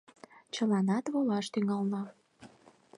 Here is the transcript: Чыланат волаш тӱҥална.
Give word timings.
Чыланат 0.53 1.05
волаш 1.13 1.45
тӱҥална. 1.53 2.03